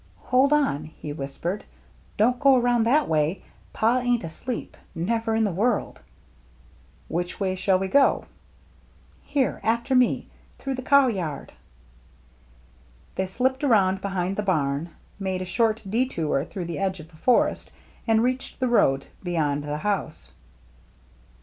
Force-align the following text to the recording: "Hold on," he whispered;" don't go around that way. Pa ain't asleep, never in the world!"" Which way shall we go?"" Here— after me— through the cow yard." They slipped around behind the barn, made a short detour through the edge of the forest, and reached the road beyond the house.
"Hold 0.31 0.51
on," 0.51 0.85
he 0.85 1.13
whispered;" 1.13 1.63
don't 2.17 2.39
go 2.39 2.55
around 2.55 2.85
that 2.85 3.07
way. 3.07 3.43
Pa 3.71 3.99
ain't 3.99 4.23
asleep, 4.23 4.75
never 4.95 5.35
in 5.35 5.43
the 5.43 5.51
world!"" 5.51 6.01
Which 7.07 7.39
way 7.39 7.53
shall 7.53 7.77
we 7.77 7.87
go?"" 7.87 8.25
Here— 9.23 9.59
after 9.63 9.93
me— 9.93 10.25
through 10.57 10.73
the 10.73 10.81
cow 10.81 11.05
yard." 11.05 11.53
They 13.13 13.27
slipped 13.27 13.63
around 13.63 14.01
behind 14.01 14.37
the 14.37 14.41
barn, 14.41 14.89
made 15.19 15.43
a 15.43 15.45
short 15.45 15.83
detour 15.87 16.45
through 16.45 16.65
the 16.65 16.79
edge 16.79 16.99
of 16.99 17.11
the 17.11 17.17
forest, 17.17 17.69
and 18.07 18.23
reached 18.23 18.59
the 18.59 18.67
road 18.67 19.05
beyond 19.23 19.63
the 19.65 19.77
house. 19.77 20.33